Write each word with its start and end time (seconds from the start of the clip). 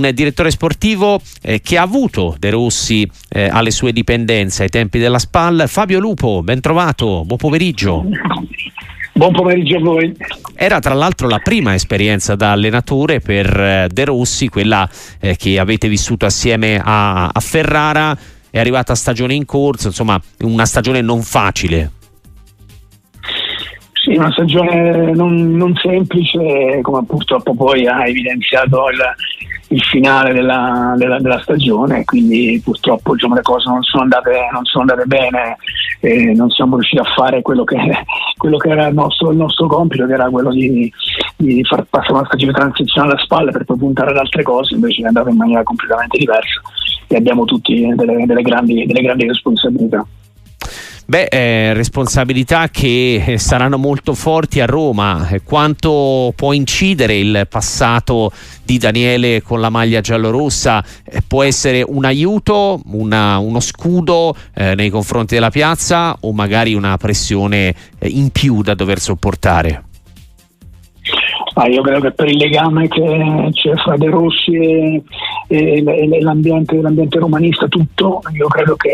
un 0.00 0.10
direttore 0.14 0.50
sportivo 0.50 1.20
eh, 1.42 1.60
che 1.60 1.76
ha 1.76 1.82
avuto 1.82 2.34
De 2.38 2.50
Rossi 2.50 3.08
eh, 3.28 3.48
alle 3.48 3.70
sue 3.70 3.92
dipendenze 3.92 4.62
ai 4.62 4.68
tempi 4.70 4.98
della 4.98 5.18
SPAL. 5.18 5.64
Fabio 5.66 6.00
Lupo, 6.00 6.42
ben 6.42 6.60
trovato, 6.60 7.24
buon 7.24 7.38
pomeriggio. 7.38 8.04
Buon 9.12 9.32
pomeriggio 9.32 9.76
a 9.76 9.80
voi. 9.80 10.16
Era 10.54 10.78
tra 10.78 10.94
l'altro 10.94 11.28
la 11.28 11.40
prima 11.40 11.74
esperienza 11.74 12.36
da 12.36 12.52
allenatore 12.52 13.20
per 13.20 13.60
eh, 13.60 13.88
De 13.92 14.04
Rossi, 14.06 14.48
quella 14.48 14.88
eh, 15.20 15.36
che 15.36 15.58
avete 15.58 15.88
vissuto 15.88 16.24
assieme 16.24 16.80
a, 16.82 17.26
a 17.26 17.40
Ferrara. 17.40 18.16
È 18.48 18.58
arrivata 18.58 18.94
stagione 18.94 19.34
in 19.34 19.44
corso, 19.44 19.88
insomma, 19.88 20.20
una 20.40 20.64
stagione 20.64 21.02
non 21.02 21.20
facile. 21.22 21.90
Sì, 23.92 24.16
una 24.16 24.32
stagione 24.32 25.12
non, 25.12 25.54
non 25.56 25.74
semplice, 25.76 26.80
come 26.80 27.04
purtroppo 27.04 27.54
poi 27.54 27.86
ha 27.86 28.06
evidenziato 28.06 28.88
il, 28.88 28.98
il 29.72 29.82
finale 29.82 30.32
della, 30.32 30.94
della, 30.96 31.20
della, 31.20 31.40
stagione, 31.40 32.04
quindi 32.04 32.60
purtroppo 32.62 33.14
diciamo, 33.14 33.36
le 33.36 33.42
cose 33.42 33.70
non 33.70 33.82
sono 33.82 34.02
andate, 34.02 34.48
non 34.52 34.64
sono 34.64 34.82
andate 34.82 35.06
bene 35.06 35.56
e 36.00 36.32
non 36.34 36.50
siamo 36.50 36.74
riusciti 36.74 37.00
a 37.00 37.12
fare 37.14 37.40
quello 37.40 37.62
che, 37.62 37.76
quello 38.36 38.56
che 38.56 38.68
era 38.70 38.86
il 38.86 38.94
nostro, 38.94 39.30
il 39.30 39.36
nostro, 39.36 39.68
compito, 39.68 40.06
che 40.06 40.12
era 40.12 40.28
quello 40.28 40.50
di, 40.50 40.92
di 41.36 41.62
far 41.64 41.84
passare 41.88 42.14
una 42.14 42.26
stagione 42.26 42.52
di 42.52 42.58
transizione 42.58 43.10
alle 43.10 43.20
spalle 43.22 43.52
per 43.52 43.64
poi 43.64 43.76
puntare 43.76 44.10
ad 44.10 44.16
altre 44.16 44.42
cose, 44.42 44.74
invece 44.74 45.02
è 45.02 45.06
andato 45.06 45.28
in 45.28 45.36
maniera 45.36 45.62
completamente 45.62 46.18
diversa 46.18 46.60
e 47.06 47.16
abbiamo 47.16 47.44
tutti 47.44 47.92
delle, 47.94 48.26
delle, 48.26 48.42
grandi, 48.42 48.86
delle 48.86 49.02
grandi 49.02 49.26
responsabilità. 49.28 50.04
Beh, 51.10 51.24
eh, 51.24 51.74
responsabilità 51.74 52.68
che 52.68 53.20
eh, 53.26 53.36
saranno 53.36 53.78
molto 53.78 54.14
forti 54.14 54.60
a 54.60 54.64
Roma. 54.64 55.26
Eh, 55.28 55.42
quanto 55.42 56.32
può 56.36 56.52
incidere 56.52 57.18
il 57.18 57.48
passato 57.50 58.30
di 58.62 58.78
Daniele 58.78 59.42
con 59.42 59.60
la 59.60 59.70
maglia 59.70 60.00
giallorossa? 60.00 60.84
Eh, 61.04 61.20
può 61.26 61.42
essere 61.42 61.82
un 61.84 62.04
aiuto, 62.04 62.80
una, 62.92 63.38
uno 63.38 63.58
scudo 63.58 64.36
eh, 64.54 64.76
nei 64.76 64.88
confronti 64.88 65.34
della 65.34 65.50
piazza 65.50 66.16
o 66.20 66.32
magari 66.32 66.74
una 66.74 66.96
pressione 66.96 67.74
eh, 67.98 68.06
in 68.06 68.30
più 68.30 68.62
da 68.62 68.74
dover 68.74 69.00
sopportare? 69.00 69.82
Ah, 71.54 71.66
io 71.66 71.82
credo 71.82 72.02
che 72.02 72.12
per 72.12 72.28
il 72.28 72.36
legame 72.36 72.86
che 72.86 73.48
c'è 73.50 73.74
fra 73.82 73.96
De 73.96 74.06
Rossi 74.06 74.54
e, 74.54 75.02
e, 75.50 75.82
l'ambiente, 76.20 76.80
l'ambiente, 76.80 77.18
romanista 77.18 77.66
tutto, 77.66 78.20
io 78.32 78.46
credo 78.46 78.76
che 78.76 78.90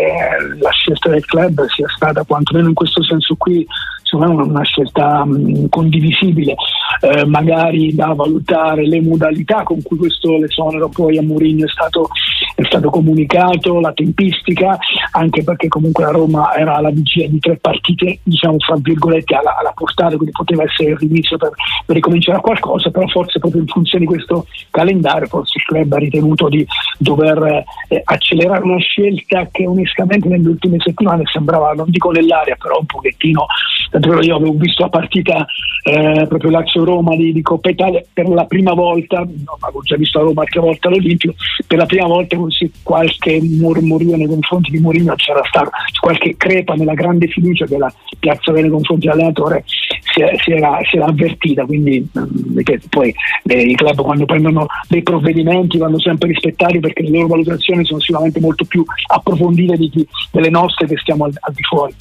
la 0.59 0.71
scelta 0.71 1.11
del 1.11 1.25
club 1.27 1.67
sia 1.67 1.87
stata 1.95 2.25
quantomeno 2.25 2.69
in 2.69 2.75
questo 2.75 3.03
senso 3.03 3.35
qui 3.37 3.67
secondo 4.03 4.35
me 4.35 4.43
una 4.45 4.63
scelta 4.63 5.27
condivisibile, 5.69 6.55
eh, 7.01 7.25
magari 7.25 7.95
da 7.95 8.13
valutare 8.15 8.87
le 8.87 9.01
modalità 9.01 9.63
con 9.63 9.83
cui 9.83 9.97
questo 9.97 10.39
l'esonero 10.39 10.89
poi 10.89 11.19
a 11.19 11.23
Mourinho 11.23 11.65
è 11.65 11.69
stato, 11.69 12.09
è 12.55 12.65
stato 12.65 12.91
comunicato, 12.91 13.81
la 13.81 13.93
tempistica, 13.93 14.79
anche 15.13 15.43
perché 15.43 15.69
comunque 15.69 16.05
la 16.05 16.11
Roma 16.11 16.55
era 16.55 16.77
alla 16.77 16.91
vigilia 16.91 17.29
di 17.29 17.39
tre 17.39 17.57
partite, 17.57 18.21
diciamo 18.23 18.57
fra 18.59 18.77
virgolette, 18.79 19.35
alla, 19.35 19.57
alla 19.59 19.73
portata, 19.75 20.17
quindi 20.17 20.33
poteva 20.33 20.65
essere 20.65 20.91
il 20.91 20.99
rinizio 20.99 21.37
per, 21.37 21.51
per 21.85 21.97
ricominciare 21.97 22.39
a 22.39 22.41
qualcosa, 22.41 22.91
però 22.91 23.07
forse 23.09 23.39
proprio 23.39 23.63
in 23.63 23.69
funzione 23.69 24.05
di 24.05 24.11
questo 24.11 24.47
calendario 24.71 25.27
forse 25.27 25.59
il 25.59 25.65
club 25.65 25.93
ha 25.93 25.99
ritenuto 25.99 26.49
di 26.49 26.67
dover 26.99 27.65
eh, 27.89 28.01
accelerare 28.05 28.63
una 28.63 28.79
scelta 28.79 29.49
che 29.51 29.67
onestamente 29.67 30.29
nelle 30.29 30.49
ultime 30.49 30.79
settimane 30.81 31.23
sembrava, 31.27 31.73
non 31.73 31.87
dico 31.89 32.11
nell'aria, 32.11 32.57
però 32.59 32.79
un 32.79 32.87
pochettino 32.87 33.47
Tant'è 33.91 34.25
io 34.25 34.37
avevo 34.37 34.55
visto 34.55 34.83
la 34.83 34.89
partita 34.89 35.47
eh, 35.85 36.27
proprio 36.29 36.51
Lazio-Roma 36.87 37.17
di, 37.17 37.33
di, 37.33 37.43
Coppa 37.43 37.71
Italia 37.71 38.03
per 38.13 38.29
la 38.29 38.45
prima 38.45 38.73
volta, 38.73 39.19
no, 39.19 39.57
avevo 39.61 39.81
già 39.83 39.97
visto 39.97 40.19
la 40.19 40.25
Roma 40.25 40.43
altre 40.43 40.61
volte 40.61 40.87
all'Olimpio, 40.87 41.35
per 41.67 41.79
la 41.79 41.87
prima 41.87 42.07
volta 42.07 42.37
così 42.37 42.71
qualche 42.83 43.41
mormorio 43.43 44.17
nei 44.17 44.27
confronti 44.27 44.71
di 44.71 44.79
Mourinho 44.79 45.15
c'era 45.17 45.43
stato, 45.45 45.71
qualche 46.01 46.37
crepa 46.37 46.75
nella 46.75 46.95
grande 46.95 47.27
fiducia 47.27 47.67
che 47.67 47.77
la 47.77 47.93
piazza 48.19 48.53
nei 48.53 48.71
confronti 48.71 49.07
dell'allenatore 49.07 49.65
si, 49.67 50.23
si, 50.43 50.53
era, 50.53 50.79
si 50.89 50.97
era, 50.97 51.07
avvertita, 51.07 51.65
quindi 51.65 52.09
mm, 52.19 52.59
poi 52.89 53.13
eh, 53.45 53.61
i 53.61 53.75
club 53.75 54.01
quando 54.03 54.25
prendono 54.25 54.67
dei 54.89 55.03
provvedimenti 55.03 55.79
vanno 55.79 55.99
sempre 55.99 56.29
rispettati 56.29 56.79
perché 56.79 57.03
le 57.03 57.11
loro 57.11 57.29
valutazioni 57.29 57.85
sono 57.85 58.01
sicuramente 58.01 58.41
molto 58.41 58.65
più 58.65 58.85
approfondite 59.09 59.77
di, 59.77 60.07
delle 60.31 60.51
nostre 60.51 60.87
che 60.87 60.97
stiamo 60.99 61.25
al, 61.25 61.33
al 61.41 61.53
di 61.53 61.63
fuori. 61.63 61.95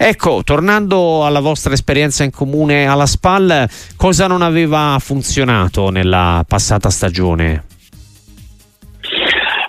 Ecco, 0.00 0.42
tornando 0.44 1.26
alla 1.26 1.40
vostra 1.40 1.72
esperienza 1.72 2.22
in 2.22 2.30
comune 2.30 2.86
alla 2.86 3.04
SPAL, 3.04 3.68
cosa 3.96 4.28
non 4.28 4.42
aveva 4.42 4.96
funzionato 5.00 5.90
nella 5.90 6.44
passata 6.46 6.88
stagione? 6.88 7.64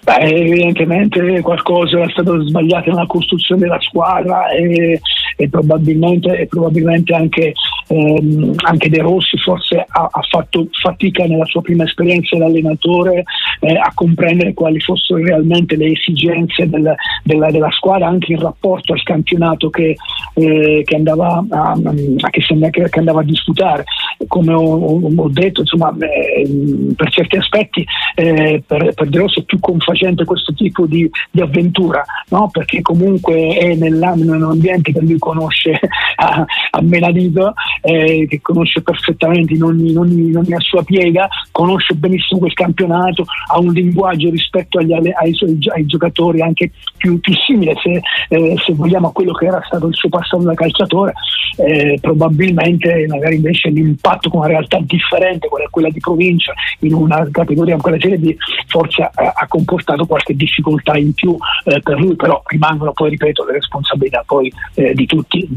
Beh, 0.03 0.19
evidentemente 0.19 1.41
qualcosa 1.41 1.97
era 1.97 2.09
stato 2.09 2.45
sbagliato 2.45 2.91
nella 2.91 3.07
costruzione 3.07 3.61
della 3.61 3.79
squadra 3.79 4.49
e, 4.49 5.01
e, 5.35 5.49
probabilmente, 5.49 6.37
e 6.37 6.45
probabilmente, 6.45 7.15
anche, 7.15 7.53
ehm, 7.89 8.53
anche, 8.57 8.89
De 8.89 8.99
Rossi 8.99 9.37
forse 9.37 9.85
ha, 9.87 10.09
ha, 10.11 10.21
fatto 10.29 10.67
fatica 10.81 11.25
nella 11.25 11.45
sua 11.45 11.61
prima 11.61 11.83
esperienza 11.83 12.37
da 12.37 12.45
allenatore 12.45 13.23
eh, 13.59 13.75
a 13.75 13.91
comprendere 13.93 14.53
quali 14.53 14.79
fossero 14.79 15.21
realmente 15.23 15.75
le 15.75 15.91
esigenze 15.91 16.69
del, 16.69 16.93
della, 17.23 17.51
della, 17.51 17.71
squadra 17.71 18.07
anche 18.07 18.33
in 18.33 18.39
rapporto 18.39 18.93
al 18.93 19.03
campionato 19.03 19.69
che, 19.69 19.95
eh, 20.35 20.81
che, 20.85 20.95
andava, 20.95 21.43
a, 21.49 21.71
a, 21.71 22.29
che, 22.29 22.89
che, 22.89 22.99
andava, 22.99 23.21
a, 23.21 23.23
disputare. 23.23 23.83
Come 24.27 24.53
ho, 24.53 24.99
ho 25.15 25.29
detto, 25.29 25.61
insomma, 25.61 25.95
eh, 25.99 26.93
per 26.95 27.09
certi 27.09 27.37
aspetti 27.37 27.85
eh, 28.15 28.63
per, 28.65 28.93
per, 28.93 29.07
De 29.07 29.17
Rossi 29.17 29.39
è 29.39 29.43
più 29.43 29.59
confacente 29.59 30.25
questo 30.25 30.53
tipo 30.53 30.85
di, 30.85 31.09
di 31.31 31.41
avventura, 31.41 32.03
no? 32.29 32.49
perché 32.51 32.81
comunque 32.81 33.55
è 33.57 33.75
nell'ambiente 33.75 34.91
che 34.91 34.99
lui 35.01 35.17
conosce 35.17 35.79
a, 36.19 36.45
a 36.71 36.81
menadito, 36.81 37.53
eh, 37.81 38.25
che 38.29 38.41
conosce 38.41 38.81
perfettamente 38.81 39.53
in 39.53 39.63
ogni, 39.63 39.91
in, 39.91 39.97
ogni, 39.97 40.27
in 40.27 40.37
ogni 40.37 40.55
sua 40.57 40.83
piega, 40.83 41.27
conosce 41.51 41.93
benissimo 41.95 42.41
quel 42.41 42.53
campionato, 42.53 43.23
ha 43.51 43.59
un 43.59 43.71
linguaggio 43.71 44.29
rispetto 44.29 44.79
agli, 44.79 44.93
ai, 44.93 45.33
suoi, 45.33 45.57
ai 45.73 45.85
giocatori 45.85 46.41
anche 46.41 46.71
più, 46.97 47.19
più 47.19 47.33
simile, 47.45 47.73
se, 47.81 48.01
eh, 48.29 48.55
se, 48.65 48.73
vogliamo, 48.73 49.07
a 49.07 49.11
quello 49.11 49.33
che 49.33 49.45
era 49.45 49.61
stato 49.65 49.87
il 49.87 49.95
suo 49.95 50.09
passato 50.09 50.43
da 50.43 50.53
calciatore, 50.53 51.13
eh, 51.57 51.97
probabilmente 52.01 53.05
magari 53.07 53.35
invece 53.35 53.69
l'impatto 53.69 54.29
con 54.29 54.39
una 54.39 54.49
realtà 54.49 54.79
differente, 54.81 55.47
quella, 55.69 55.89
di 55.89 55.99
provincia, 55.99 56.53
in 56.79 56.93
una 56.93 57.27
categoria, 57.31 57.77
quella 57.77 57.97
serie 57.99 58.17
B, 58.17 58.35
forse 58.67 59.09
ha, 59.13 59.47
comportato 59.47 60.05
qualche 60.05 60.35
difficoltà 60.35 60.97
in 60.97 61.13
più 61.13 61.35
eh, 61.65 61.79
per 61.79 61.99
lui, 61.99 62.15
però 62.15 62.41
rimangono 62.45 62.91
poi, 62.91 63.11
ripeto, 63.11 63.45
le 63.45 63.53
responsabilità 63.53 64.23
poi 64.25 64.51
eh, 64.75 64.93
di 64.93 65.05
tutti, 65.05 65.47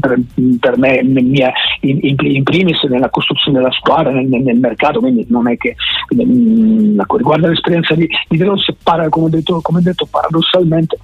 per 0.59 0.77
me 0.77 1.01
mia, 1.03 1.51
in, 1.81 1.99
in, 2.01 2.43
primis 2.43 2.81
nella 2.83 3.09
costruzione 3.09 3.59
della 3.59 3.71
squadra, 3.71 4.11
nel, 4.11 4.27
nel 4.27 4.57
mercato, 4.57 4.99
quindi 4.99 5.25
non 5.29 5.49
è 5.49 5.57
che 5.57 5.75
mm, 6.15 6.99
riguardo 7.15 7.47
l'esperienza 7.47 7.95
di, 7.95 8.07
di 8.27 8.37
De 8.37 8.45
Rossi, 8.45 8.75
para, 8.81 9.09
come, 9.09 9.29
detto, 9.29 9.61
come 9.61 9.81
detto 9.81 10.07
paradossalmente 10.09 10.97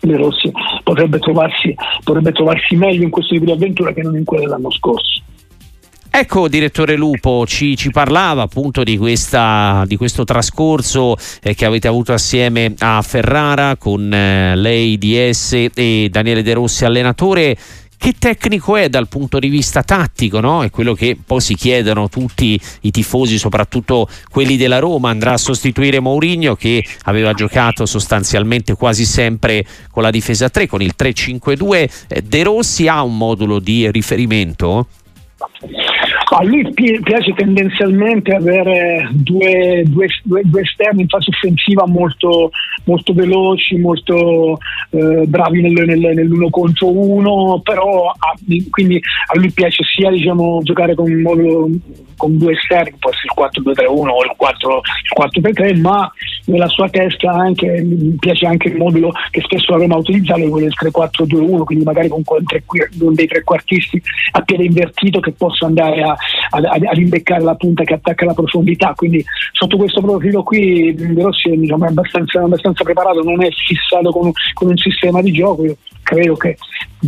De 0.00 0.16
Rossi 0.16 0.50
potrebbe 0.82 1.18
trovarsi, 1.18 1.74
potrebbe 2.02 2.32
trovarsi 2.32 2.76
meglio 2.76 3.04
in 3.04 3.10
questo 3.10 3.34
tipo 3.34 3.46
di 3.46 3.52
avventura 3.52 3.92
che 3.92 4.02
non 4.02 4.16
in 4.16 4.24
quella 4.24 4.44
dell'anno 4.44 4.70
scorso. 4.70 5.22
Ecco, 6.14 6.46
direttore 6.46 6.94
Lupo, 6.94 7.46
ci, 7.46 7.74
ci 7.74 7.90
parlava 7.90 8.42
appunto 8.42 8.82
di, 8.82 8.98
questa, 8.98 9.82
di 9.86 9.96
questo 9.96 10.24
trascorso 10.24 11.16
eh, 11.42 11.54
che 11.54 11.64
avete 11.64 11.88
avuto 11.88 12.12
assieme 12.12 12.74
a 12.80 13.00
Ferrara 13.00 13.76
con 13.78 14.12
eh, 14.12 14.54
lei 14.54 14.98
DS 14.98 15.68
e 15.74 16.08
Daniele 16.10 16.42
De 16.42 16.52
Rossi 16.52 16.84
allenatore. 16.84 17.56
Che 18.02 18.14
tecnico 18.18 18.74
è 18.74 18.88
dal 18.88 19.06
punto 19.06 19.38
di 19.38 19.46
vista 19.46 19.84
tattico? 19.84 20.40
No? 20.40 20.64
È 20.64 20.70
quello 20.70 20.92
che 20.92 21.16
poi 21.24 21.40
si 21.40 21.54
chiedono 21.54 22.08
tutti 22.08 22.60
i 22.80 22.90
tifosi, 22.90 23.38
soprattutto 23.38 24.08
quelli 24.28 24.56
della 24.56 24.80
Roma. 24.80 25.10
Andrà 25.10 25.34
a 25.34 25.36
sostituire 25.36 26.00
Mourinho 26.00 26.56
che 26.56 26.84
aveva 27.04 27.32
giocato 27.32 27.86
sostanzialmente 27.86 28.74
quasi 28.74 29.04
sempre 29.04 29.64
con 29.88 30.02
la 30.02 30.10
difesa 30.10 30.48
3, 30.48 30.66
con 30.66 30.82
il 30.82 30.94
3-5-2. 30.98 31.90
Eh, 32.08 32.22
De 32.22 32.42
Rossi 32.42 32.88
ha 32.88 33.04
un 33.04 33.16
modulo 33.16 33.60
di 33.60 33.88
riferimento? 33.88 34.88
A 36.34 36.42
lui 36.44 36.66
piace 36.72 37.34
tendenzialmente 37.34 38.34
avere 38.34 39.10
due, 39.12 39.82
due, 39.84 40.08
due, 40.22 40.62
esterni 40.62 41.02
in 41.02 41.08
fase 41.08 41.28
offensiva 41.28 41.84
molto, 41.86 42.50
molto 42.84 43.12
veloci, 43.12 43.76
molto 43.76 44.56
eh, 44.90 45.26
bravi 45.26 45.60
nel, 45.60 45.72
nel, 45.86 46.14
nell'uno 46.14 46.48
contro 46.48 46.90
uno, 46.90 47.60
però 47.62 48.06
a, 48.08 48.34
quindi 48.70 48.98
a 49.26 49.38
lui 49.38 49.52
piace 49.52 49.84
sia 49.84 50.10
diciamo, 50.10 50.60
giocare 50.62 50.94
con, 50.94 51.10
con 52.16 52.38
due 52.38 52.54
esterni, 52.54 52.96
può 52.98 53.10
essere 53.10 53.66
il 53.68 53.84
4-2-3-1 53.84 54.08
o 54.08 54.24
il 54.24 55.42
4-3-3, 55.52 55.80
ma 55.82 56.10
nella 56.46 56.68
sua 56.68 56.88
testa 56.88 57.30
anche, 57.30 57.82
mi 57.82 58.16
piace 58.18 58.46
anche 58.46 58.68
il 58.68 58.76
modulo 58.76 59.12
che 59.30 59.40
spesso 59.42 59.72
la 59.72 59.78
Roma 59.78 59.96
utilizza, 59.96 60.34
quello 60.34 60.58
del 60.58 60.74
3-4-2-1, 60.80 61.64
quindi 61.64 61.84
magari 61.84 62.08
con, 62.08 62.22
tre, 62.44 62.62
dei 62.90 63.26
trequartisti 63.26 64.02
a 64.32 64.42
piede 64.42 64.64
invertito 64.64 65.20
che 65.20 65.32
possa 65.32 65.66
andare 65.66 66.02
a, 66.02 66.16
a, 66.50 66.60
ad 66.90 66.96
imbeccare 66.96 67.42
la 67.42 67.54
punta 67.54 67.84
che 67.84 67.94
attacca 67.94 68.24
la 68.24 68.34
profondità. 68.34 68.92
Quindi 68.96 69.24
sotto 69.52 69.76
questo 69.76 70.00
profilo 70.00 70.42
qui 70.42 70.94
De 70.94 71.22
Rossi 71.22 71.50
diciamo, 71.50 71.84
è 71.84 71.88
abbastanza, 71.88 72.42
abbastanza, 72.42 72.84
preparato, 72.84 73.22
non 73.22 73.42
è 73.42 73.48
fissato 73.50 74.10
con, 74.10 74.30
con 74.54 74.68
un 74.68 74.76
sistema 74.76 75.20
di 75.22 75.32
gioco. 75.32 75.64
Io 75.64 75.76
credo 76.02 76.34
che 76.34 76.56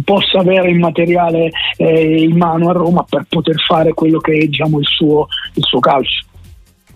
possa 0.05 0.39
avere 0.39 0.71
il 0.71 0.79
materiale 0.79 1.51
eh, 1.77 2.23
in 2.23 2.37
mano 2.37 2.69
a 2.69 2.73
Roma 2.73 3.05
per 3.09 3.27
poter 3.29 3.57
fare 3.67 3.93
quello 3.93 4.19
che 4.19 4.33
è 4.33 4.47
diciamo, 4.47 4.79
il, 4.79 4.87
suo, 4.87 5.27
il 5.55 5.63
suo 5.63 5.81
calcio 5.81 6.25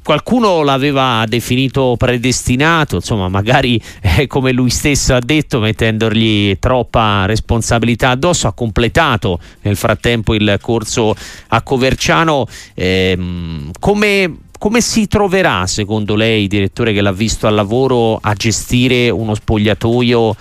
qualcuno 0.08 0.62
l'aveva 0.62 1.26
definito 1.28 1.94
predestinato, 1.98 2.94
insomma, 2.94 3.28
magari 3.28 3.78
eh, 4.00 4.26
come 4.26 4.52
lui 4.52 4.70
stesso 4.70 5.12
ha 5.14 5.20
detto, 5.20 5.60
mettendogli 5.60 6.58
troppa 6.58 7.26
responsabilità 7.26 8.08
addosso, 8.08 8.46
ha 8.46 8.54
completato 8.54 9.38
nel 9.60 9.76
frattempo 9.76 10.32
il 10.32 10.56
corso 10.62 11.14
a 11.48 11.60
Coverciano. 11.60 12.46
Ehm, 12.72 13.70
come, 13.78 14.34
come 14.58 14.80
si 14.80 15.08
troverà, 15.08 15.66
secondo 15.66 16.14
lei, 16.14 16.48
direttore 16.48 16.94
che 16.94 17.02
l'ha 17.02 17.12
visto 17.12 17.46
al 17.46 17.54
lavoro, 17.54 18.16
a 18.16 18.32
gestire 18.32 19.10
uno 19.10 19.34
spogliatoio 19.34 20.36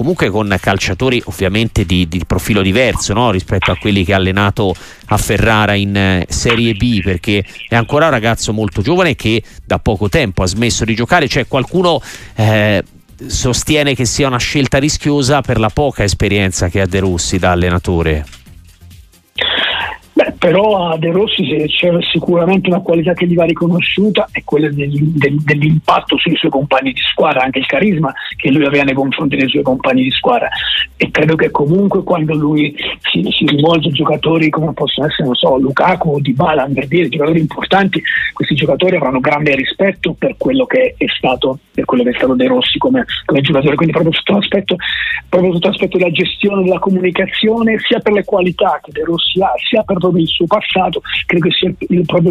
comunque 0.00 0.30
con 0.30 0.56
calciatori 0.58 1.22
ovviamente 1.26 1.84
di, 1.84 2.08
di 2.08 2.24
profilo 2.26 2.62
diverso 2.62 3.12
no? 3.12 3.30
rispetto 3.30 3.70
a 3.70 3.76
quelli 3.76 4.02
che 4.02 4.14
ha 4.14 4.16
allenato 4.16 4.74
a 5.08 5.18
Ferrara 5.18 5.74
in 5.74 5.94
eh, 5.94 6.24
Serie 6.26 6.72
B 6.72 7.02
perché 7.02 7.44
è 7.68 7.74
ancora 7.74 8.06
un 8.06 8.12
ragazzo 8.12 8.54
molto 8.54 8.80
giovane 8.80 9.14
che 9.14 9.42
da 9.62 9.78
poco 9.78 10.08
tempo 10.08 10.42
ha 10.42 10.46
smesso 10.46 10.86
di 10.86 10.94
giocare, 10.94 11.28
cioè 11.28 11.46
qualcuno 11.46 12.00
eh, 12.34 12.82
sostiene 13.26 13.94
che 13.94 14.06
sia 14.06 14.26
una 14.26 14.38
scelta 14.38 14.78
rischiosa 14.78 15.42
per 15.42 15.60
la 15.60 15.68
poca 15.68 16.02
esperienza 16.02 16.70
che 16.70 16.80
ha 16.80 16.86
De 16.86 17.00
Rossi 17.00 17.38
da 17.38 17.50
allenatore. 17.50 18.39
Beh, 20.20 20.34
però 20.38 20.90
a 20.90 20.98
De 20.98 21.10
Rossi 21.12 21.42
c'è 21.66 21.90
sicuramente 22.12 22.68
una 22.68 22.80
qualità 22.80 23.14
che 23.14 23.26
gli 23.26 23.34
va 23.34 23.44
riconosciuta 23.44 24.28
è 24.30 24.42
quella 24.44 24.68
dell'impatto 24.70 26.18
sui 26.18 26.36
suoi 26.36 26.50
compagni 26.50 26.92
di 26.92 27.00
squadra, 27.00 27.44
anche 27.44 27.60
il 27.60 27.66
carisma 27.66 28.12
che 28.36 28.50
lui 28.50 28.66
aveva 28.66 28.84
nei 28.84 28.92
confronti 28.92 29.36
dei 29.36 29.48
suoi 29.48 29.62
compagni 29.62 30.02
di 30.02 30.10
squadra. 30.10 30.50
E 30.98 31.10
credo 31.10 31.36
che 31.36 31.50
comunque 31.50 32.02
quando 32.02 32.34
lui 32.34 32.76
si, 33.10 33.26
si 33.30 33.46
rivolge 33.46 33.88
a 33.88 33.92
giocatori 33.92 34.50
come 34.50 34.74
possono 34.74 35.06
essere, 35.06 35.24
non 35.24 35.34
so, 35.34 35.56
Lukaku 35.56 36.10
o 36.10 36.20
Dybala, 36.20 36.68
per 36.74 36.86
dire, 36.86 37.08
giocatori 37.08 37.40
importanti, 37.40 38.02
questi 38.34 38.54
giocatori 38.54 38.96
avranno 38.96 39.20
grande 39.20 39.54
rispetto 39.54 40.14
per 40.18 40.34
quello 40.36 40.66
che 40.66 40.96
è 40.98 41.06
stato, 41.16 41.60
per 41.72 41.86
quello 41.86 42.02
che 42.02 42.10
è 42.10 42.14
stato 42.16 42.34
De 42.34 42.46
Rossi 42.46 42.76
come, 42.76 43.06
come 43.24 43.40
giocatore, 43.40 43.74
quindi 43.74 43.94
proprio 43.94 44.12
sotto 44.12 44.34
l'aspetto, 44.34 44.76
proprio 45.30 45.54
sotto 45.54 45.68
l'aspetto 45.68 45.96
della 45.96 46.10
gestione 46.10 46.64
della 46.64 46.78
comunicazione, 46.78 47.78
sia 47.78 48.00
per 48.00 48.12
le 48.12 48.24
qualità 48.24 48.78
che 48.82 48.92
De 48.92 49.04
Rossi 49.04 49.40
ha, 49.40 49.52
sia 49.56 49.82
per 49.82 49.96
proprio 50.10 50.22
il 50.24 50.28
suo 50.28 50.46
passato, 50.46 51.00
credo 51.26 51.48
che 51.48 51.52
sia, 51.52 51.72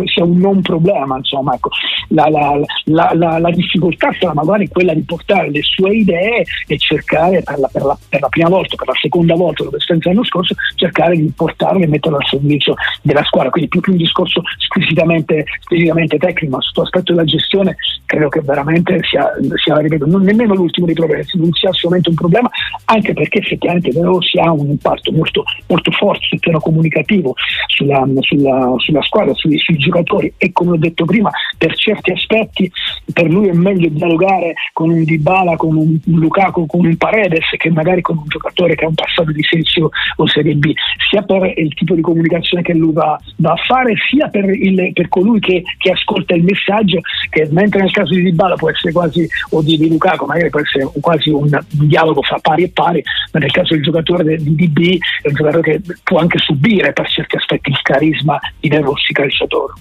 sia 0.06 0.24
un 0.24 0.38
non 0.38 0.62
problema. 0.62 1.18
Insomma, 1.18 1.56
ecco. 1.56 1.70
la, 2.10 2.28
la, 2.30 3.12
la, 3.14 3.38
la, 3.40 3.50
difficoltà 3.52 4.10
sarà 4.20 4.34
magari 4.34 4.68
quella 4.68 4.94
di 4.94 5.02
portare 5.02 5.50
le 5.50 5.62
sue 5.62 5.96
idee 5.96 6.44
e 6.68 6.78
cercare 6.78 7.42
per 7.42 7.58
la, 7.58 7.70
per 7.72 7.84
per 8.10 8.30
prima 8.30 8.50
volta, 8.50 8.76
per 8.76 8.88
la 8.88 8.94
seconda 9.00 9.36
volta, 9.36 9.64
dopo 9.64 9.76
l'esperienza 9.76 10.10
l'anno 10.10 10.24
scorso, 10.24 10.56
cercare 10.76 11.16
di 11.16 11.32
portarle 11.36 11.84
e 11.84 11.88
metterle 11.88 12.18
al 12.18 12.26
servizio 12.26 12.74
della 13.02 13.24
squadra. 13.24 13.50
Quindi 13.50 13.70
più 13.70 13.82
che 13.82 13.92
un 13.92 13.98
discorso 13.98 14.42
squisitamente, 14.58 15.46
squisitamente 15.62 16.18
tecnico, 16.18 16.56
ma 16.56 16.62
sotto 16.62 16.82
l'aspetto 16.82 17.14
della 17.14 17.26
gestione, 17.26 17.76
credo 18.06 18.30
che 18.30 18.42
veramente 18.42 19.00
sia, 19.04 19.30
sia 19.56 19.78
ripeto, 19.78 20.06
non 20.06 20.22
nemmeno 20.22 20.54
l'ultimo 20.54 20.86
dei 20.86 20.96
problemi, 20.96 21.24
non 21.34 21.52
sia 21.54 21.70
assolutamente 21.70 22.10
un 22.10 22.16
problema, 22.16 22.50
anche 22.86 23.14
perché 23.14 23.40
effettivamente 23.40 23.90
però 23.92 24.20
si 24.22 24.38
ha 24.40 24.52
un 24.52 24.70
impatto 24.70 25.12
molto, 25.12 25.44
molto 25.68 25.92
forte 25.92 26.26
sul 26.28 26.40
piano 26.40 26.60
comunicativo 26.60 27.34
sulla, 27.80 28.06
sulla, 28.20 28.74
sulla 28.78 29.02
squadra, 29.02 29.34
sui, 29.34 29.58
sui, 29.58 29.78
giocatori. 29.78 30.34
E 30.38 30.52
come 30.52 30.72
ho 30.72 30.78
detto 30.78 31.06
prima, 31.06 31.32
per 31.60 31.76
certi 31.76 32.12
aspetti 32.12 32.72
per 33.12 33.30
lui 33.30 33.50
è 33.50 33.54
meglio 33.54 33.90
dialogare 33.90 34.54
con 34.72 34.90
un 34.90 35.04
Dybala, 35.04 35.58
con 35.58 35.76
un 35.76 36.00
Lukaku, 36.06 36.66
con 36.66 36.86
un 36.86 36.96
Paredes 36.96 37.46
che 37.58 37.70
magari 37.70 38.02
con 38.02 38.18
un 38.18 38.24
giocatore 38.28 38.76
che 38.76 38.86
ha 38.86 38.88
un 38.88 38.96
passato 38.96 39.32
di 39.32 39.44
Sezio 39.44 39.90
o 40.16 40.28
Serie 40.28 40.56
B, 40.56 40.72
sia 41.10 41.22
per 41.22 41.52
il 41.58 41.74
tipo 41.74 41.96
di 41.96 42.02
comunicazione 42.02 42.64
che 42.64 42.74
lui 42.74 42.94
va, 42.94 43.20
va 43.38 43.52
a 43.52 43.58
fare, 43.68 43.94
sia 44.10 44.30
per, 44.30 44.46
il, 44.50 44.94
per 44.94 45.10
colui 45.10 45.42
che, 45.42 45.64
che, 45.78 45.92
ascolta 45.92 46.34
il 46.34 46.44
messaggio, 46.44 47.02
che 47.30 47.48
mentre 47.52 47.82
nel 47.82 47.92
caso 47.92 48.14
di 48.14 48.24
Dybala 48.24 48.56
può 48.56 48.70
essere 48.70 48.94
quasi, 48.94 49.28
o 49.50 49.62
di, 49.62 49.78
di 49.78 49.90
Lukaku, 49.90 50.26
magari 50.26 50.50
può 50.50 50.62
essere 50.62 50.90
quasi 51.02 51.30
un, 51.30 51.50
un 51.52 51.88
dialogo 51.88 52.22
fra 52.22 52.40
pari 52.40 52.64
e 52.64 52.70
pari, 52.70 53.04
ma 53.34 53.40
nel 53.42 53.52
caso 53.52 53.74
del 53.74 53.84
giocatore 53.84 54.38
di 54.38 54.56
DB 54.56 54.98
è 55.24 55.28
un 55.28 55.34
giocatore 55.34 55.62
che 55.62 55.82
può 56.04 56.20
anche 56.20 56.38
subire 56.38 56.94
per 56.94 57.10
certi 57.10 57.36
aspetti 57.36 57.70
il 57.70 57.82
carisma 57.82 58.40
di 58.62 58.70
De 58.70 58.80
Rossi 58.80 59.12
calciatore. 59.12 59.74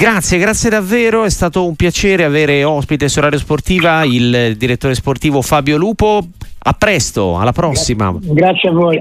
Grazie, 0.00 0.38
grazie 0.38 0.70
davvero, 0.70 1.24
è 1.24 1.28
stato 1.28 1.66
un 1.66 1.76
piacere 1.76 2.24
avere 2.24 2.64
ospite 2.64 3.06
su 3.06 3.20
Radio 3.20 3.38
Sportiva 3.38 4.02
il 4.02 4.56
direttore 4.56 4.94
sportivo 4.94 5.42
Fabio 5.42 5.76
Lupo. 5.76 6.26
A 6.62 6.72
presto, 6.72 7.36
alla 7.38 7.52
prossima. 7.52 8.10
Grazie, 8.10 8.32
grazie 8.32 8.68
a 8.70 8.72
voi. 8.72 8.98